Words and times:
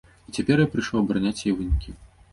І 0.29 0.33
цяпер 0.37 0.63
я 0.63 0.65
прыйшоў 0.71 0.99
абараняць 1.03 1.37
яе 1.45 1.53
вынікі. 1.61 1.97